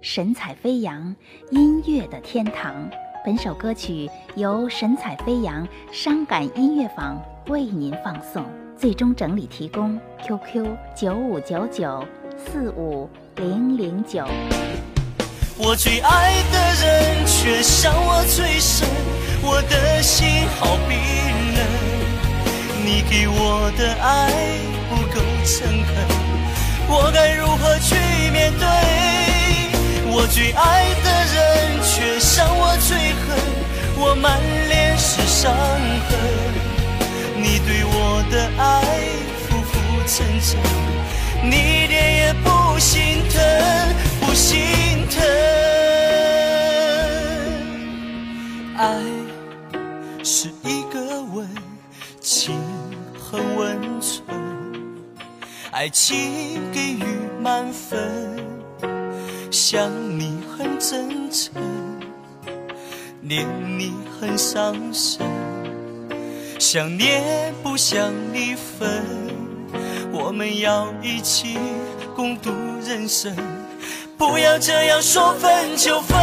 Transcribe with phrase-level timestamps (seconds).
[0.00, 1.14] 神采飞扬，
[1.50, 2.74] 音乐的天堂。
[3.24, 8.44] 本首歌曲由神采飞扬伤感音乐坊为您放送，
[8.76, 12.06] 最终整理提供 QQ 九五九九
[12.36, 14.24] 四五零零九。
[15.58, 18.86] 我最爱的人却伤我最深，
[19.42, 20.96] 我的心好冰
[21.56, 21.66] 冷。
[22.84, 24.30] 你给我的爱
[24.88, 25.94] 不够诚恳，
[26.88, 27.96] 我该如何去
[28.30, 29.05] 面对？
[30.36, 32.94] 最爱的人却伤我最
[33.24, 33.38] 狠，
[33.96, 36.18] 我满脸是伤痕。
[37.38, 38.84] 你对我的爱
[39.48, 39.72] 浮浮
[40.06, 40.60] 沉沉，
[41.42, 43.40] 你一点也不心疼，
[44.20, 45.24] 不心疼。
[48.76, 48.84] 爱
[50.22, 51.48] 是一个吻，
[52.20, 52.60] 情
[53.18, 54.22] 很温存，
[55.70, 57.06] 爱情给予
[57.40, 58.54] 满分。
[59.58, 61.50] 想你很真诚，
[63.22, 63.46] 念
[63.78, 65.26] 你很伤神，
[66.58, 69.02] 想念不想你分，
[70.12, 71.56] 我们要一起
[72.14, 72.52] 共度
[72.86, 73.34] 人生，
[74.18, 76.18] 不要这样说分就分。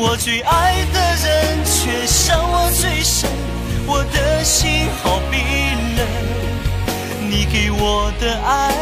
[0.00, 3.30] 我最爱的人却伤我最深，
[3.86, 5.38] 我的心好冰
[5.96, 8.73] 冷，你给我的爱。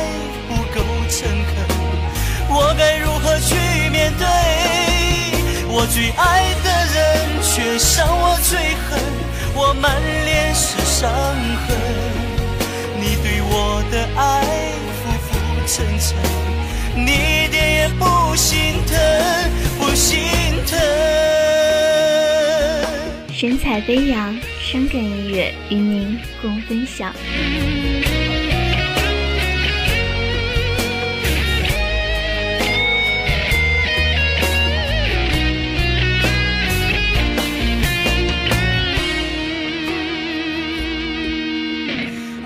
[5.82, 9.02] 我最爱的人却伤我最狠，
[9.52, 11.10] 我满脸是伤
[11.66, 11.76] 痕。
[13.00, 14.44] 你对我的爱
[15.02, 15.34] 浮浮
[15.66, 16.14] 沉沉，
[16.94, 18.04] 你一点也不
[18.36, 18.96] 心疼，
[19.80, 20.22] 不心
[20.68, 20.78] 疼。
[23.34, 27.12] 神采飞扬，伤感音乐与您共分享。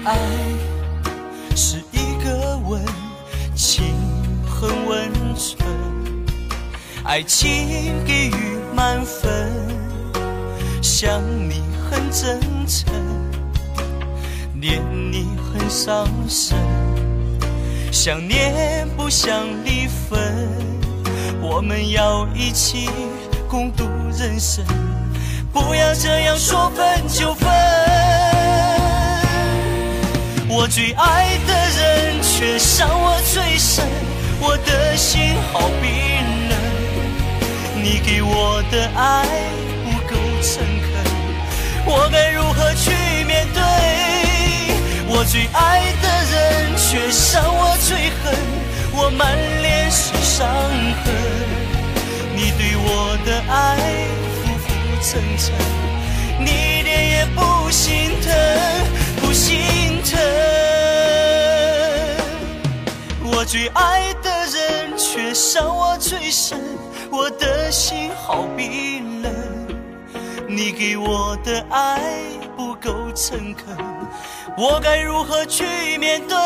[0.07, 0.17] 爱
[1.57, 2.81] 是一个吻，
[3.57, 3.93] 情
[4.49, 5.59] 很温存，
[7.03, 9.51] 爱情给予满分，
[10.81, 12.95] 想你很真诚，
[14.55, 14.81] 念
[15.11, 16.57] 你很伤神，
[17.91, 20.47] 想念不想离分，
[21.43, 22.89] 我们要一起
[23.49, 23.83] 共度
[24.17, 24.65] 人生，
[25.53, 27.76] 不要这样说分就分。
[30.67, 33.87] 我最爱的人却伤我最深，
[34.41, 35.89] 我的心好冰
[36.51, 36.59] 冷。
[37.81, 39.25] 你给我的爱
[39.85, 40.91] 不够诚恳，
[41.87, 42.91] 我该如何去
[43.27, 43.63] 面对？
[45.07, 48.35] 我最爱的人却伤我最狠，
[48.93, 51.15] 我满脸是伤痕。
[52.35, 53.79] 你对我的爱
[54.35, 54.67] 浮浮
[55.01, 55.55] 沉沉，
[56.41, 56.51] 你
[56.81, 58.16] 一点也不心疼
[63.47, 66.59] 最爱的人却伤我最深，
[67.13, 69.33] 我的心好冰冷。
[70.49, 72.01] 你给我的爱
[72.57, 73.77] 不够诚恳，
[74.59, 75.65] 我该如何去
[75.97, 76.37] 面对？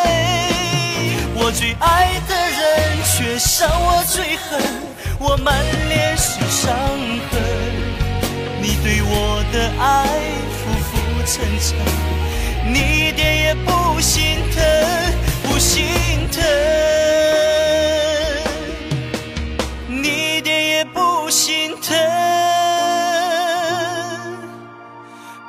[1.37, 4.61] 我最爱的人却伤我最狠，
[5.19, 6.71] 我满脸是伤
[7.31, 7.41] 痕。
[8.61, 10.07] 你对我的爱
[10.53, 11.79] 浮浮沉沉。
[12.71, 14.61] 你一点也不心疼。
[15.43, 15.87] 不心
[16.31, 16.43] 疼。
[19.89, 21.97] 你一点也不心疼。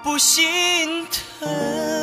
[0.03, 1.05] 不心
[1.39, 2.00] 疼。